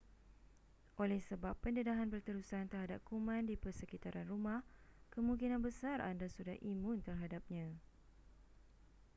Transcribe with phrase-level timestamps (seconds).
[1.03, 4.59] oleh sebab pendedahan berterusan terhadap kuman di persekitaran rumah
[5.13, 7.67] kemungkinan besar anda sudah imun terhadapnya